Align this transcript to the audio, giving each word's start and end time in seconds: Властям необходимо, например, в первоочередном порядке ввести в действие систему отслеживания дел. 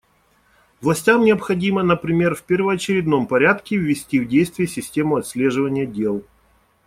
Властям 0.81 1.23
необходимо, 1.23 1.83
например, 1.83 2.33
в 2.33 2.41
первоочередном 2.41 3.27
порядке 3.27 3.77
ввести 3.77 4.19
в 4.19 4.27
действие 4.27 4.67
систему 4.67 5.17
отслеживания 5.17 5.85
дел. 5.85 6.25